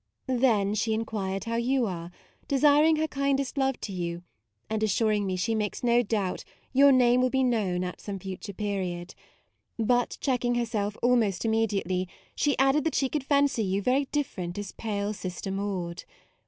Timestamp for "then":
0.25-0.73